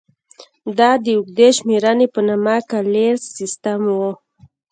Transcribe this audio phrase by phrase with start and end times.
[0.77, 3.99] دا د اوږدې شمېرنې په نامه کالیز سیستم و.